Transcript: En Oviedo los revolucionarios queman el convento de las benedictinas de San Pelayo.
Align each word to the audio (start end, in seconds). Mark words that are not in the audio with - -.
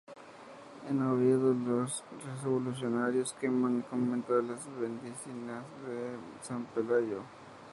En 0.89 0.99
Oviedo 1.03 1.53
los 1.53 2.03
revolucionarios 2.43 3.35
queman 3.39 3.75
el 3.77 3.83
convento 3.83 4.35
de 4.35 4.41
las 4.41 4.65
benedictinas 4.79 5.63
de 5.87 6.15
San 6.41 6.65
Pelayo. 6.73 7.21